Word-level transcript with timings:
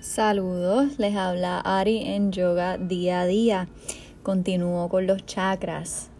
Saludos, 0.00 0.96
les 1.00 1.16
habla 1.16 1.58
Ari 1.58 2.04
en 2.04 2.30
Yoga 2.30 2.78
Día 2.78 3.22
a 3.22 3.26
Día. 3.26 3.68
Continúo 4.22 4.88
con 4.88 5.08
los 5.08 5.26
chakras. 5.26 6.10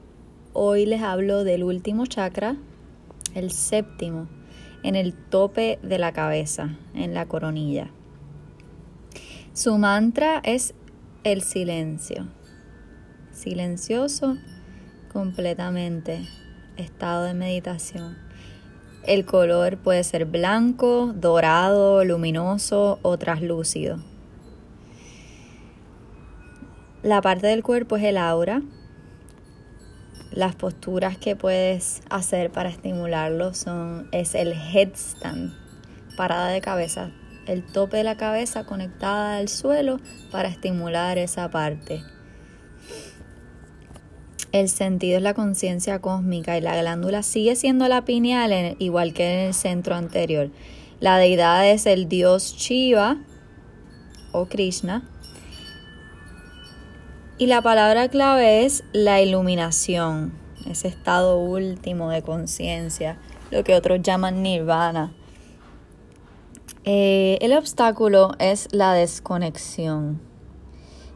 Hoy 0.52 0.84
les 0.84 1.00
hablo 1.00 1.44
del 1.44 1.62
último 1.62 2.04
chakra, 2.04 2.56
el 3.36 3.52
séptimo, 3.52 4.26
en 4.82 4.96
el 4.96 5.14
tope 5.14 5.78
de 5.84 6.00
la 6.00 6.10
cabeza, 6.10 6.76
en 6.92 7.14
la 7.14 7.26
coronilla. 7.26 7.92
Su 9.52 9.78
mantra 9.78 10.40
es 10.42 10.74
el 11.22 11.42
silencio. 11.42 12.26
Silencioso 13.30 14.38
completamente. 15.12 16.26
Estado 16.76 17.22
de 17.22 17.34
meditación. 17.34 18.27
El 19.04 19.24
color 19.24 19.78
puede 19.78 20.04
ser 20.04 20.26
blanco, 20.26 21.12
dorado, 21.14 22.04
luminoso 22.04 22.98
o 23.02 23.16
traslúcido. 23.16 23.98
La 27.02 27.22
parte 27.22 27.46
del 27.46 27.62
cuerpo 27.62 27.96
es 27.96 28.04
el 28.04 28.18
aura. 28.18 28.60
Las 30.32 30.56
posturas 30.56 31.16
que 31.16 31.36
puedes 31.36 32.02
hacer 32.10 32.50
para 32.50 32.68
estimularlo 32.68 33.54
son 33.54 34.08
es 34.12 34.34
el 34.34 34.52
headstand, 34.52 35.54
parada 36.16 36.48
de 36.48 36.60
cabeza, 36.60 37.10
el 37.46 37.64
tope 37.64 37.98
de 37.98 38.04
la 38.04 38.16
cabeza 38.16 38.66
conectada 38.66 39.36
al 39.36 39.48
suelo 39.48 40.00
para 40.30 40.48
estimular 40.48 41.18
esa 41.18 41.48
parte. 41.50 42.02
El 44.50 44.70
sentido 44.70 45.18
es 45.18 45.22
la 45.22 45.34
conciencia 45.34 45.98
cósmica 45.98 46.56
y 46.56 46.62
la 46.62 46.74
glándula 46.74 47.22
sigue 47.22 47.54
siendo 47.54 47.86
la 47.86 48.06
pineal 48.06 48.76
igual 48.78 49.12
que 49.12 49.30
en 49.30 49.46
el 49.48 49.54
centro 49.54 49.94
anterior. 49.94 50.50
La 51.00 51.18
deidad 51.18 51.68
es 51.68 51.84
el 51.84 52.08
dios 52.08 52.54
Shiva 52.56 53.18
o 54.32 54.46
Krishna. 54.46 55.06
Y 57.36 57.46
la 57.46 57.60
palabra 57.60 58.08
clave 58.08 58.64
es 58.64 58.84
la 58.92 59.20
iluminación, 59.20 60.32
ese 60.66 60.88
estado 60.88 61.38
último 61.38 62.10
de 62.10 62.22
conciencia, 62.22 63.18
lo 63.50 63.62
que 63.64 63.74
otros 63.74 64.00
llaman 64.02 64.42
nirvana. 64.42 65.12
Eh, 66.84 67.36
el 67.42 67.52
obstáculo 67.52 68.32
es 68.38 68.66
la 68.72 68.94
desconexión. 68.94 70.22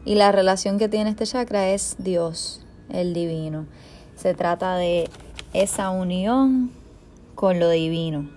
Y 0.05 0.15
la 0.15 0.31
relación 0.31 0.77
que 0.77 0.87
tiene 0.87 1.09
este 1.09 1.25
chakra 1.25 1.69
es 1.69 1.95
Dios 1.97 2.62
el 2.89 3.13
divino. 3.13 3.65
Se 4.15 4.33
trata 4.33 4.75
de 4.75 5.09
esa 5.53 5.89
unión 5.89 6.71
con 7.35 7.59
lo 7.59 7.69
divino. 7.69 8.29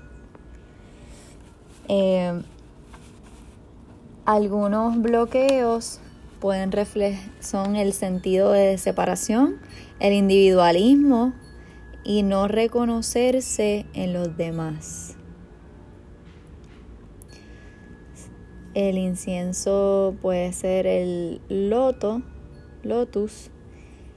Eh, 1.89 2.43
algunos 4.25 5.01
bloqueos 5.01 6.01
pueden 6.41 6.73
son 7.41 7.77
el 7.77 7.93
sentido 7.93 8.53
de 8.53 8.77
separación, 8.79 9.59
el 10.01 10.13
individualismo 10.13 11.33
y 12.05 12.23
no 12.23 12.49
reconocerse 12.49 13.87
en 13.95 14.13
los 14.13 14.37
demás. 14.37 15.17
El 18.75 18.99
incienso 18.99 20.15
puede 20.21 20.53
ser 20.53 20.87
el 20.87 21.41
loto, 21.49 22.23
lotus, 22.83 23.51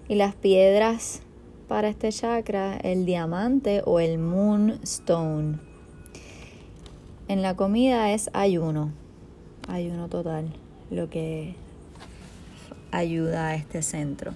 y 0.09 0.15
las 0.15 0.35
piedras 0.35 1.21
para 1.69 1.87
este 1.87 2.11
chakra, 2.11 2.75
el 2.77 3.05
diamante 3.05 3.83
o 3.85 4.01
el 4.01 4.17
moonstone. 4.17 5.59
En 7.27 7.43
la 7.43 7.55
comida 7.55 8.11
es 8.11 8.31
ayuno, 8.33 8.91
ayuno 9.67 10.09
total, 10.09 10.51
lo 10.89 11.11
que 11.11 11.53
ayuda 12.91 13.49
a 13.49 13.55
este 13.55 13.83
centro. 13.83 14.33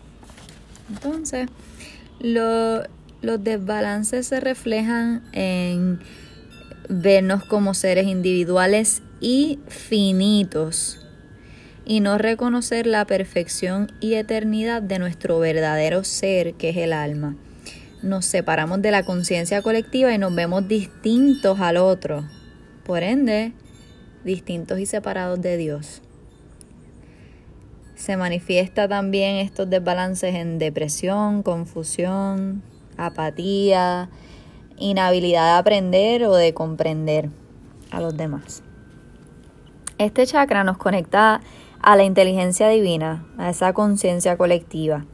Entonces, 0.90 1.50
los 2.20 2.88
desbalances 3.44 4.28
se 4.28 4.40
reflejan 4.40 5.24
en 5.31 6.00
vernos 6.88 7.46
como 7.46 7.74
seres 7.74 8.06
individuales 8.06 9.02
y 9.20 9.59
finitos 9.68 11.03
y 11.86 12.00
no 12.00 12.18
reconocer 12.18 12.88
la 12.88 13.06
perfección 13.06 13.92
y 14.00 14.16
eternidad 14.16 14.82
de 14.82 15.00
nuestro 15.00 15.40
verdadero 15.40 16.04
ser, 16.04 16.54
que 16.56 16.70
es 16.70 16.78
el 16.78 16.94
alma. 16.94 17.36
Nos 18.02 18.26
separamos 18.26 18.82
de 18.82 18.92
la 18.92 19.04
conciencia 19.04 19.62
colectiva 19.62 20.14
y 20.14 20.18
nos 20.18 20.34
vemos 20.34 20.68
distintos 20.68 21.60
al 21.60 21.78
otro, 21.78 22.24
por 22.84 23.04
ende, 23.04 23.54
distintos 24.24 24.80
y 24.80 24.86
separados 24.86 25.42
de 25.42 25.58
Dios. 25.58 26.02
Se 27.96 28.18
manifiesta 28.18 28.88
también 28.88 29.38
estos 29.38 29.70
desbalances 29.70 30.36
en 30.36 30.60
depresión, 30.60 31.44
confusión, 31.44 32.62
apatía, 32.98 34.10
inhabilidad 34.78 35.54
de 35.54 35.60
aprender 35.60 36.24
o 36.26 36.36
de 36.36 36.54
comprender 36.54 37.30
a 37.92 38.02
los 38.02 38.18
demás. 38.18 38.64
Este 39.98 40.26
chakra 40.26 40.64
nos 40.64 40.78
conecta 40.78 41.40
a 41.84 41.98
la 41.98 42.06
inteligencia 42.06 42.70
divina, 42.70 43.26
a 43.38 43.50
esa 43.50 43.74
conciencia 43.74 44.38
colectiva. 44.38 45.06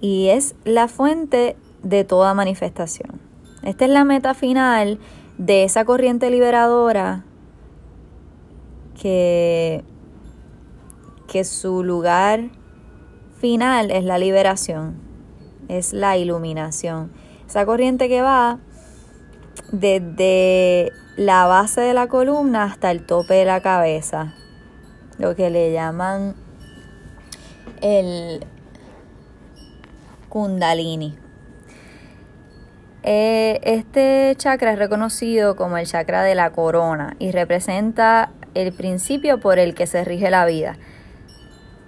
Y 0.00 0.28
es 0.28 0.56
la 0.64 0.88
fuente 0.88 1.56
de 1.82 2.04
toda 2.04 2.34
manifestación. 2.34 3.20
Esta 3.62 3.84
es 3.84 3.90
la 3.90 4.04
meta 4.04 4.34
final 4.34 4.98
de 5.36 5.64
esa 5.64 5.84
corriente 5.84 6.30
liberadora 6.30 7.24
que, 9.00 9.84
que 11.28 11.44
su 11.44 11.84
lugar 11.84 12.50
final 13.38 13.90
es 13.90 14.04
la 14.04 14.18
liberación, 14.18 14.96
es 15.68 15.92
la 15.92 16.16
iluminación. 16.16 17.12
Esa 17.46 17.66
corriente 17.66 18.08
que 18.08 18.22
va 18.22 18.58
desde 19.72 20.90
la 21.16 21.46
base 21.46 21.82
de 21.82 21.92
la 21.92 22.06
columna 22.08 22.64
hasta 22.64 22.90
el 22.90 23.04
tope 23.04 23.34
de 23.34 23.44
la 23.44 23.60
cabeza, 23.60 24.34
lo 25.18 25.34
que 25.36 25.50
le 25.50 25.72
llaman 25.72 26.34
el 27.80 28.44
kundalini. 30.28 31.16
Eh, 33.02 33.60
este 33.62 34.34
chakra 34.36 34.72
es 34.72 34.78
reconocido 34.78 35.56
como 35.56 35.78
el 35.78 35.86
chakra 35.86 36.22
de 36.22 36.34
la 36.34 36.50
corona 36.50 37.16
y 37.18 37.30
representa 37.30 38.32
el 38.54 38.72
principio 38.72 39.40
por 39.40 39.58
el 39.58 39.74
que 39.74 39.86
se 39.86 40.04
rige 40.04 40.30
la 40.30 40.44
vida. 40.46 40.76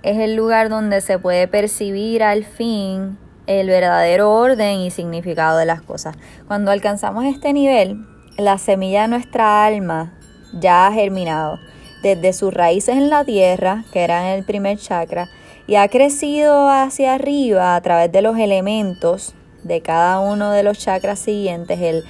Es 0.02 0.18
el 0.18 0.34
lugar 0.34 0.68
donde 0.68 1.00
se 1.00 1.18
puede 1.18 1.46
percibir 1.46 2.22
al 2.22 2.44
fin 2.44 3.18
el 3.46 3.66
verdadero 3.66 4.32
orden 4.32 4.78
y 4.78 4.90
significado 4.90 5.58
de 5.58 5.66
las 5.66 5.82
cosas. 5.82 6.16
Cuando 6.46 6.70
alcanzamos 6.70 7.24
este 7.24 7.52
nivel, 7.52 8.06
la 8.38 8.56
semilla 8.58 9.02
de 9.02 9.08
nuestra 9.08 9.64
alma 9.66 10.12
ya 10.52 10.86
ha 10.86 10.92
germinado 10.92 11.58
desde 12.02 12.32
sus 12.32 12.52
raíces 12.52 12.96
en 12.96 13.10
la 13.10 13.24
tierra, 13.24 13.84
que 13.92 14.02
eran 14.02 14.24
el 14.24 14.44
primer 14.44 14.78
chakra, 14.78 15.28
y 15.66 15.76
ha 15.76 15.88
crecido 15.88 16.68
hacia 16.68 17.14
arriba 17.14 17.76
a 17.76 17.80
través 17.80 18.10
de 18.10 18.22
los 18.22 18.38
elementos 18.38 19.34
de 19.62 19.82
cada 19.82 20.20
uno 20.20 20.50
de 20.50 20.62
los 20.62 20.78
chakras 20.78 21.18
siguientes, 21.18 21.80
el 21.80 22.04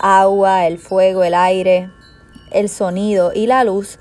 agua, 0.00 0.66
el 0.66 0.78
fuego, 0.78 1.24
el 1.24 1.34
aire, 1.34 1.90
el 2.52 2.68
sonido 2.68 3.32
y 3.34 3.46
la 3.46 3.64
luz, 3.64 3.98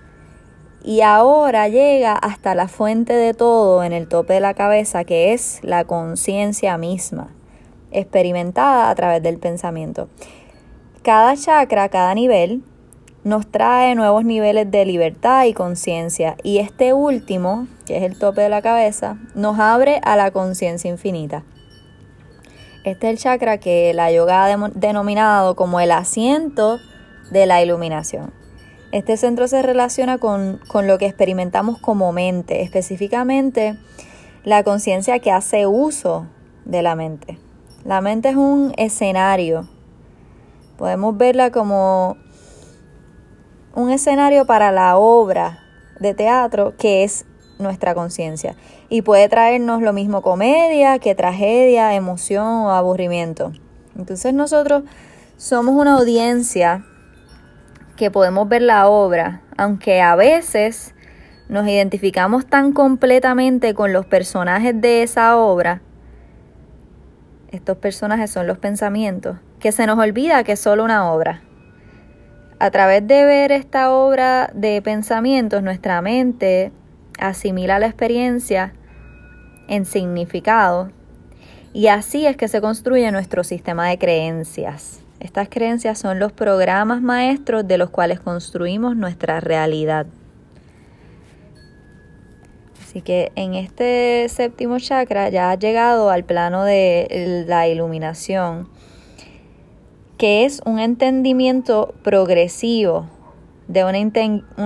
y 0.83 1.01
ahora 1.01 1.69
llega 1.69 2.13
hasta 2.13 2.55
la 2.55 2.67
fuente 2.67 3.13
de 3.13 3.33
todo 3.33 3.83
en 3.83 3.93
el 3.93 4.07
tope 4.07 4.33
de 4.33 4.41
la 4.41 4.53
cabeza, 4.53 5.05
que 5.05 5.33
es 5.33 5.59
la 5.63 5.85
conciencia 5.85 6.77
misma, 6.77 7.29
experimentada 7.91 8.89
a 8.89 8.95
través 8.95 9.23
del 9.23 9.39
pensamiento. 9.39 10.09
Cada 11.01 11.35
chakra, 11.37 11.89
cada 11.89 12.13
nivel, 12.15 12.63
nos 13.23 13.47
trae 13.47 13.95
nuevos 13.95 14.25
niveles 14.25 14.69
de 14.69 14.85
libertad 14.85 15.45
y 15.45 15.53
conciencia. 15.53 16.35
Y 16.43 16.59
este 16.59 16.93
último, 16.93 17.67
que 17.85 17.97
es 17.97 18.03
el 18.03 18.17
tope 18.17 18.41
de 18.41 18.49
la 18.49 18.61
cabeza, 18.61 19.17
nos 19.33 19.59
abre 19.59 20.01
a 20.03 20.15
la 20.15 20.31
conciencia 20.31 20.89
infinita. 20.89 21.43
Este 22.83 23.07
es 23.07 23.13
el 23.13 23.17
chakra 23.17 23.59
que 23.59 23.93
la 23.93 24.11
yoga 24.11 24.45
ha 24.45 24.69
denominado 24.75 25.55
como 25.55 25.79
el 25.79 25.91
asiento 25.91 26.79
de 27.31 27.45
la 27.45 27.61
iluminación. 27.61 28.33
Este 28.91 29.15
centro 29.15 29.47
se 29.47 29.61
relaciona 29.61 30.17
con, 30.17 30.59
con 30.67 30.85
lo 30.85 30.97
que 30.97 31.05
experimentamos 31.05 31.79
como 31.79 32.11
mente, 32.11 32.61
específicamente 32.61 33.77
la 34.43 34.63
conciencia 34.63 35.19
que 35.19 35.31
hace 35.31 35.65
uso 35.65 36.27
de 36.65 36.81
la 36.81 36.95
mente. 36.95 37.39
La 37.85 38.01
mente 38.01 38.29
es 38.29 38.35
un 38.35 38.73
escenario. 38.77 39.67
Podemos 40.77 41.17
verla 41.17 41.51
como 41.51 42.17
un 43.73 43.91
escenario 43.91 44.45
para 44.45 44.71
la 44.71 44.97
obra 44.97 45.59
de 45.99 46.13
teatro 46.13 46.73
que 46.77 47.03
es 47.03 47.25
nuestra 47.59 47.95
conciencia. 47.95 48.55
Y 48.89 49.01
puede 49.01 49.29
traernos 49.29 49.81
lo 49.81 49.93
mismo 49.93 50.21
comedia 50.21 50.99
que 50.99 51.15
tragedia, 51.15 51.95
emoción 51.95 52.45
o 52.45 52.71
aburrimiento. 52.71 53.51
Entonces 53.97 54.33
nosotros 54.33 54.83
somos 55.37 55.75
una 55.75 55.95
audiencia 55.95 56.85
que 57.95 58.11
podemos 58.11 58.47
ver 58.47 58.61
la 58.61 58.87
obra, 58.87 59.41
aunque 59.57 60.01
a 60.01 60.15
veces 60.15 60.93
nos 61.47 61.67
identificamos 61.67 62.45
tan 62.45 62.73
completamente 62.73 63.73
con 63.73 63.93
los 63.93 64.05
personajes 64.05 64.79
de 64.79 65.03
esa 65.03 65.37
obra, 65.37 65.81
estos 67.51 67.77
personajes 67.77 68.31
son 68.31 68.47
los 68.47 68.57
pensamientos, 68.57 69.37
que 69.59 69.71
se 69.71 69.85
nos 69.85 69.99
olvida 69.99 70.43
que 70.43 70.53
es 70.53 70.59
solo 70.59 70.83
una 70.83 71.11
obra. 71.11 71.43
A 72.63 72.71
través 72.71 73.05
de 73.05 73.25
ver 73.25 73.51
esta 73.51 73.91
obra 73.91 74.49
de 74.53 74.81
pensamientos, 74.81 75.61
nuestra 75.61 76.01
mente 76.01 76.71
asimila 77.19 77.77
la 77.77 77.87
experiencia 77.87 78.73
en 79.67 79.83
significado 79.83 80.89
y 81.73 81.87
así 81.87 82.25
es 82.25 82.37
que 82.37 82.47
se 82.47 82.61
construye 82.61 83.11
nuestro 83.11 83.43
sistema 83.43 83.89
de 83.89 83.97
creencias. 83.97 85.01
Estas 85.19 85.49
creencias 85.49 85.99
son 85.99 86.19
los 86.19 86.31
programas 86.31 87.01
maestros 87.01 87.67
de 87.67 87.77
los 87.77 87.89
cuales 87.89 88.21
construimos 88.21 88.95
nuestra 88.95 89.41
realidad. 89.41 90.05
Así 92.81 93.01
que 93.01 93.33
en 93.35 93.55
este 93.55 94.29
séptimo 94.29 94.79
chakra 94.79 95.27
ya 95.27 95.51
ha 95.51 95.55
llegado 95.55 96.09
al 96.09 96.23
plano 96.23 96.63
de 96.63 97.43
la 97.45 97.67
iluminación, 97.67 98.69
que 100.23 100.45
es 100.45 100.61
un 100.65 100.79
entendimiento 100.79 101.93
progresivo 102.01 103.09
de 103.67 103.83
una, 103.83 103.97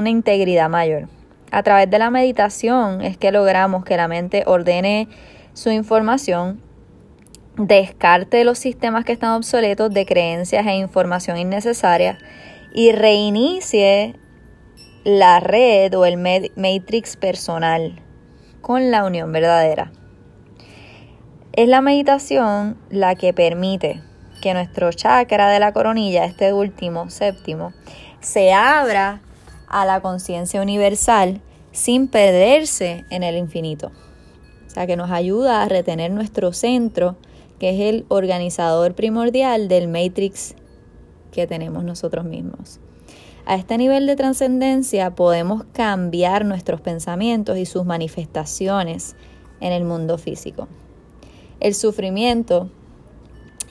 integridad 0.07 0.69
mayor. 0.69 1.09
A 1.49 1.63
través 1.63 1.89
de 1.89 1.97
la 1.97 2.11
meditación 2.11 3.01
es 3.01 3.17
que 3.17 3.31
logramos 3.31 3.83
que 3.83 3.97
la 3.97 4.07
mente 4.07 4.43
ordene 4.45 5.07
su 5.53 5.71
información, 5.71 6.61
descarte 7.57 8.43
los 8.43 8.59
sistemas 8.59 9.03
que 9.03 9.13
están 9.13 9.31
obsoletos 9.31 9.91
de 9.91 10.05
creencias 10.05 10.63
e 10.67 10.75
información 10.75 11.37
innecesaria 11.37 12.19
y 12.71 12.91
reinicie 12.91 14.13
la 15.05 15.39
red 15.39 15.91
o 15.97 16.05
el 16.05 16.17
matrix 16.55 17.17
personal 17.17 17.99
con 18.61 18.91
la 18.91 19.05
unión 19.05 19.31
verdadera. 19.31 19.91
Es 21.53 21.67
la 21.67 21.81
meditación 21.81 22.77
la 22.91 23.15
que 23.15 23.33
permite 23.33 24.03
que 24.41 24.53
nuestro 24.53 24.91
chakra 24.91 25.49
de 25.49 25.59
la 25.59 25.73
coronilla, 25.73 26.25
este 26.25 26.53
último, 26.53 27.09
séptimo, 27.09 27.73
se 28.19 28.53
abra 28.53 29.21
a 29.67 29.85
la 29.85 30.01
conciencia 30.01 30.61
universal 30.61 31.41
sin 31.71 32.07
perderse 32.07 33.05
en 33.09 33.23
el 33.23 33.37
infinito. 33.37 33.91
O 34.65 34.69
sea, 34.69 34.87
que 34.87 34.95
nos 34.95 35.11
ayuda 35.11 35.61
a 35.61 35.67
retener 35.67 36.11
nuestro 36.11 36.53
centro, 36.53 37.17
que 37.59 37.69
es 37.69 37.93
el 37.93 38.05
organizador 38.09 38.95
primordial 38.95 39.67
del 39.67 39.87
matrix 39.87 40.55
que 41.31 41.47
tenemos 41.47 41.83
nosotros 41.83 42.25
mismos. 42.25 42.79
A 43.45 43.55
este 43.55 43.77
nivel 43.77 44.07
de 44.07 44.15
trascendencia 44.15 45.15
podemos 45.15 45.63
cambiar 45.71 46.43
nuestros 46.45 46.81
pensamientos 46.81 47.57
y 47.57 47.65
sus 47.65 47.85
manifestaciones 47.85 49.15
en 49.61 49.71
el 49.71 49.85
mundo 49.85 50.17
físico. 50.17 50.67
El 51.59 51.73
sufrimiento 51.73 52.69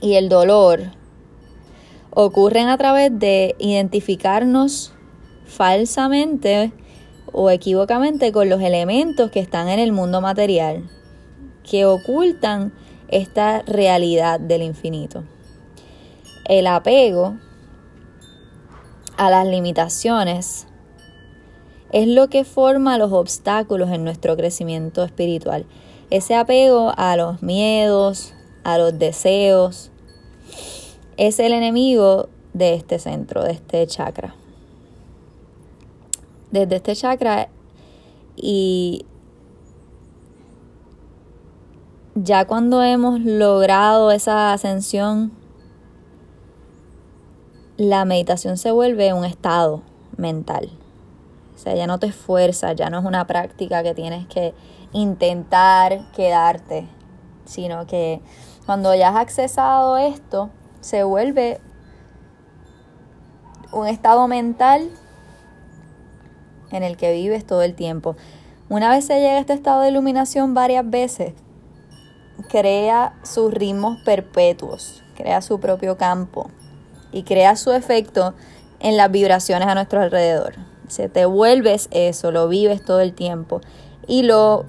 y 0.01 0.15
el 0.15 0.29
dolor 0.29 0.93
ocurren 2.11 2.69
a 2.69 2.79
través 2.79 3.17
de 3.19 3.55
identificarnos 3.59 4.93
falsamente 5.47 6.73
o 7.33 7.51
equivocamente 7.51 8.33
con 8.33 8.49
los 8.49 8.63
elementos 8.63 9.31
que 9.31 9.41
están 9.41 9.69
en 9.69 9.79
el 9.79 9.93
mundo 9.93 10.21
material, 10.21 10.89
que 11.63 11.85
ocultan 11.85 12.73
esta 13.09 13.63
realidad 13.63 14.41
del 14.41 14.63
infinito. 14.63 15.25
El 16.47 16.67
apego 16.67 17.37
a 19.17 19.31
las 19.31 19.47
limitaciones 19.47 20.67
es 21.93 22.09
lo 22.09 22.29
que 22.29 22.45
forma 22.45 22.99
los 22.99 23.13
obstáculos 23.13 23.91
en 23.91 24.05
nuestro 24.05 24.37
crecimiento 24.37 25.05
espiritual. 25.05 25.67
Ese 26.11 26.35
apego 26.35 26.93
a 26.97 27.17
los 27.17 27.43
miedos, 27.43 28.33
a 28.67 28.79
los 28.79 28.99
deseos, 28.99 29.93
es 31.17 31.39
el 31.39 31.53
enemigo 31.53 32.29
de 32.53 32.75
este 32.75 32.99
centro, 32.99 33.45
de 33.45 33.53
este 33.53 33.87
chakra. 33.87 34.35
Desde 36.51 36.75
este 36.75 36.97
chakra 36.97 37.49
y 38.35 39.07
ya 42.17 42.45
cuando 42.47 42.83
hemos 42.83 43.21
logrado 43.21 44.11
esa 44.11 44.53
ascensión 44.53 45.31
la 47.77 48.05
meditación 48.05 48.57
se 48.57 48.73
vuelve 48.73 49.13
un 49.13 49.25
estado 49.25 49.83
mental. 50.17 50.71
O 51.55 51.59
sea, 51.59 51.77
ya 51.77 51.87
no 51.87 52.01
te 52.01 52.09
esfuerzas, 52.09 52.75
ya 52.75 52.91
no 52.91 52.99
es 52.99 53.05
una 53.05 53.29
práctica 53.29 53.85
que 53.85 53.95
tienes 53.95 54.27
que 54.27 54.55
intentar 54.93 56.11
quedarte, 56.13 56.89
sino 57.45 57.87
que 57.87 58.21
cuando 58.67 58.95
ya 58.95 59.11
has 59.11 59.17
accesado 59.17 59.97
esto, 59.97 60.51
se 60.81 61.05
vuelve 61.05 61.61
un 63.73 63.87
estado 63.87 64.27
mental 64.27 64.91
en 66.73 66.83
el 66.83 66.97
que 66.97 67.13
vives 67.13 67.47
todo 67.47 67.63
el 67.63 67.75
tiempo. 67.75 68.17
Una 68.69 68.91
vez 68.91 69.07
se 69.07 69.21
llega 69.21 69.37
a 69.37 69.39
este 69.39 69.53
estado 69.53 69.83
de 69.83 69.91
iluminación 69.91 70.53
varias 70.53 70.89
veces, 70.89 71.35
crea 72.49 73.15
sus 73.23 73.55
ritmos 73.55 73.99
perpetuos, 74.05 75.05
crea 75.17 75.41
su 75.43 75.61
propio 75.61 75.97
campo 75.97 76.51
y 77.13 77.23
crea 77.23 77.55
su 77.55 77.71
efecto 77.71 78.35
en 78.81 78.97
las 78.97 79.11
vibraciones 79.13 79.69
a 79.69 79.75
nuestro 79.75 80.01
alrededor. 80.01 80.55
Se 80.89 81.09
te 81.09 81.25
vuelves 81.25 81.89
eso, 81.93 82.33
lo 82.33 82.49
vives 82.49 82.85
todo 82.85 83.01
el 83.01 83.13
tiempo 83.15 83.61
y 84.09 84.25
lo 84.25 84.67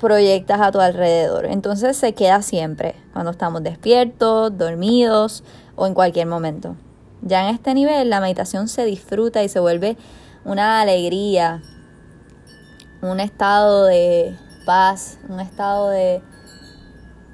proyectas 0.00 0.60
a 0.60 0.72
tu 0.72 0.80
alrededor. 0.80 1.46
Entonces 1.46 1.96
se 1.96 2.14
queda 2.14 2.42
siempre, 2.42 2.96
cuando 3.12 3.30
estamos 3.30 3.62
despiertos, 3.62 4.56
dormidos 4.56 5.44
o 5.76 5.86
en 5.86 5.94
cualquier 5.94 6.26
momento. 6.26 6.76
Ya 7.22 7.48
en 7.48 7.54
este 7.54 7.74
nivel 7.74 8.08
la 8.08 8.20
meditación 8.20 8.68
se 8.68 8.84
disfruta 8.84 9.42
y 9.42 9.48
se 9.48 9.60
vuelve 9.60 9.96
una 10.44 10.80
alegría, 10.80 11.62
un 13.02 13.20
estado 13.20 13.84
de 13.84 14.36
paz, 14.64 15.18
un 15.28 15.40
estado 15.40 15.90
de 15.90 16.22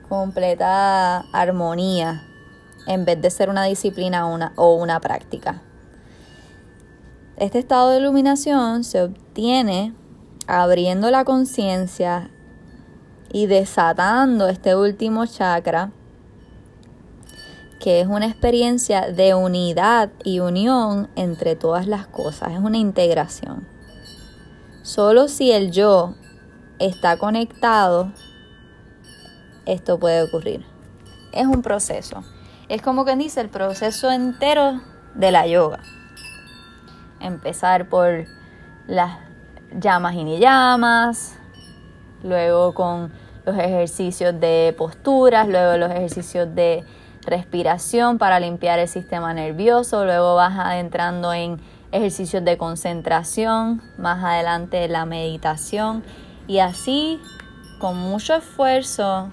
completa 0.08 1.20
armonía 1.32 2.22
en 2.86 3.04
vez 3.04 3.20
de 3.20 3.30
ser 3.30 3.48
una 3.48 3.64
disciplina 3.64 4.26
una, 4.26 4.52
o 4.56 4.74
una 4.74 5.00
práctica. 5.00 5.62
Este 7.36 7.58
estado 7.58 7.90
de 7.90 7.98
iluminación 7.98 8.82
se 8.82 9.02
obtiene 9.02 9.94
abriendo 10.46 11.10
la 11.10 11.24
conciencia 11.24 12.30
y 13.33 13.47
desatando 13.47 14.49
este 14.49 14.76
último 14.76 15.26
chakra, 15.26 15.90
que 17.80 18.00
es 18.00 18.06
una 18.06 18.26
experiencia 18.26 19.12
de 19.12 19.35
unidad 19.35 20.11
y 20.25 20.40
unión 20.40 21.09
entre 21.16 21.56
todas 21.56 21.87
las 21.87 22.06
cosas, 22.06 22.52
es 22.52 22.59
una 22.59 22.78
integración. 22.78 23.66
Solo 24.83 25.28
si 25.28 25.52
el 25.52 25.71
yo 25.73 26.14
está 26.78 27.16
conectado, 27.16 28.12
esto 29.66 29.99
puede 29.99 30.23
ocurrir. 30.23 30.64
Es 31.33 31.47
un 31.47 31.62
proceso. 31.62 32.23
Es 32.68 32.83
como 32.83 33.04
quien 33.04 33.18
dice 33.18 33.40
el 33.40 33.49
proceso 33.49 34.11
entero 34.11 34.80
de 35.14 35.30
la 35.33 35.47
yoga. 35.47 35.80
Empezar 37.21 37.88
por 37.88 38.26
las 38.87 39.18
llamas 39.78 40.14
y 40.14 40.25
ni 40.25 40.38
llamas, 40.38 41.37
luego 42.23 42.75
con 42.75 43.12
los 43.44 43.56
ejercicios 43.56 44.38
de 44.40 44.75
posturas, 44.76 45.49
luego 45.49 45.76
los 45.76 45.90
ejercicios 45.90 46.54
de 46.54 46.85
respiración 47.23 48.18
para 48.18 48.40
limpiar 48.40 48.78
el 48.78 48.88
sistema 48.88 49.35
nervioso, 49.35 50.04
luego 50.04 50.35
vas 50.35 50.58
adentrando 50.58 51.32
en 51.32 51.61
ejercicios 51.92 52.44
de 52.44 52.56
concentración, 52.58 53.82
más 53.99 54.23
adelante 54.25 54.88
la 54.88 55.06
meditación 55.06 56.02
y 56.46 56.58
así 56.58 57.20
con 57.78 57.96
mucho 57.96 58.35
esfuerzo 58.35 59.30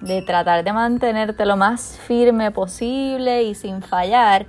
de 0.00 0.22
tratar 0.22 0.64
de 0.64 0.72
mantenerte 0.72 1.44
lo 1.44 1.56
más 1.56 1.98
firme 2.06 2.50
posible 2.50 3.42
y 3.42 3.54
sin 3.54 3.82
fallar, 3.82 4.46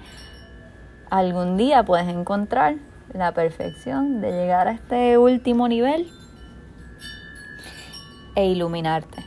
algún 1.10 1.58
día 1.58 1.84
puedes 1.84 2.08
encontrar 2.08 2.76
la 3.14 3.34
perfección 3.34 4.22
de 4.22 4.32
llegar 4.32 4.70
a 4.70 4.72
este 4.72 5.18
último 5.18 5.68
nivel 5.68 6.10
e 8.36 8.46
iluminarte. 8.46 9.24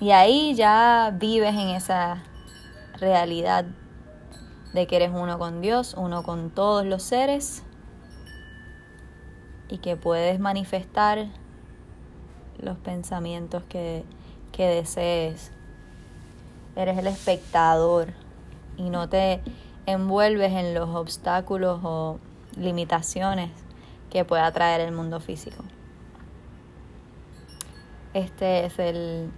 Y 0.00 0.10
ahí 0.10 0.54
ya 0.54 1.14
vives 1.16 1.54
en 1.54 1.68
esa 1.68 2.24
realidad 2.98 3.66
de 4.72 4.86
que 4.86 4.96
eres 4.96 5.10
uno 5.14 5.38
con 5.38 5.60
Dios, 5.60 5.94
uno 5.96 6.22
con 6.22 6.50
todos 6.50 6.84
los 6.84 7.02
seres 7.02 7.62
y 9.68 9.78
que 9.78 9.96
puedes 9.96 10.40
manifestar 10.40 11.28
los 12.58 12.76
pensamientos 12.78 13.62
que, 13.68 14.04
que 14.50 14.66
desees. 14.66 15.52
Eres 16.74 16.98
el 16.98 17.06
espectador 17.06 18.12
y 18.76 18.90
no 18.90 19.08
te 19.08 19.40
envuelves 19.86 20.52
en 20.52 20.74
los 20.74 20.88
obstáculos 20.90 21.80
o 21.84 22.18
limitaciones 22.56 23.50
que 24.10 24.24
pueda 24.24 24.50
traer 24.52 24.80
el 24.80 24.92
mundo 24.92 25.20
físico. 25.20 25.64
Este 28.14 28.66
es 28.66 28.78
el 28.78 29.30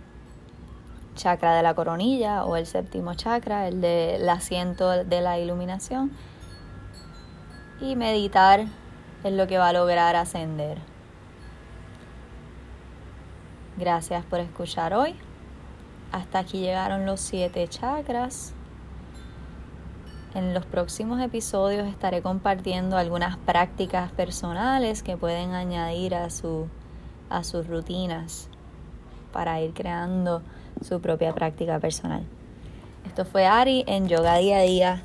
chakra 1.15 1.55
de 1.55 1.63
la 1.63 1.75
coronilla 1.75 2.45
o 2.45 2.57
el 2.57 2.67
séptimo 2.67 3.15
chakra, 3.15 3.69
el 3.69 3.81
del 3.81 4.29
asiento 4.29 5.05
de 5.05 5.21
la 5.21 5.39
iluminación. 5.39 6.11
Y 7.81 7.95
meditar 7.95 8.65
es 9.23 9.33
lo 9.33 9.47
que 9.47 9.59
va 9.59 9.69
a 9.69 9.73
lograr 9.73 10.17
ascender. 10.17 10.79
Gracias 13.77 14.25
por 14.25 14.41
escuchar 14.41 14.93
hoy. 14.93 15.15
Hasta 16.11 16.41
aquí 16.41 16.59
llegaron 16.59 17.07
los 17.07 17.21
siete 17.21 17.69
chakras. 17.69 18.55
En 20.35 20.53
los 20.53 20.67
próximos 20.67 21.21
episodios 21.21 21.87
estaré 21.87 22.23
compartiendo 22.23 22.97
algunas 22.97 23.37
prácticas 23.37 24.11
personales 24.11 25.05
que 25.05 25.17
pueden 25.17 25.53
añadir 25.53 26.17
a, 26.17 26.29
su, 26.31 26.67
a 27.31 27.45
sus 27.45 27.69
rutinas 27.69 28.49
para 29.35 29.61
ir 29.61 29.75
creando 29.75 30.43
su 30.81 31.01
propia 31.01 31.35
práctica 31.35 31.81
personal. 31.81 32.23
Esto 33.05 33.25
fue 33.25 33.47
Ari 33.47 33.85
en 33.89 34.07
Yoga 34.07 34.39
Día 34.39 34.59
a 34.59 34.63
Día. 34.63 35.03